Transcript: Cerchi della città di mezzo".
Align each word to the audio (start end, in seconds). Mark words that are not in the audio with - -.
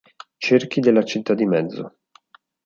Cerchi 0.39 0.79
della 0.79 1.03
città 1.03 1.35
di 1.35 1.45
mezzo". 1.45 1.97